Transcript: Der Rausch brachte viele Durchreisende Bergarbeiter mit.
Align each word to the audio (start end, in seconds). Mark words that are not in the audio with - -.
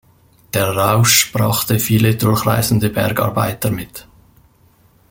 Der 0.55 0.75
Rausch 0.75 1.31
brachte 1.31 1.77
viele 1.77 2.15
Durchreisende 2.15 2.89
Bergarbeiter 2.89 3.69
mit. 3.69 4.07